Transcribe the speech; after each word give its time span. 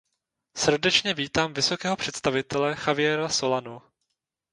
Srdečně 0.55 1.13
vítám 1.13 1.53
vysokého 1.53 1.95
představitele 1.95 2.75
Javiera 2.87 3.29
Solanu. 3.29 3.81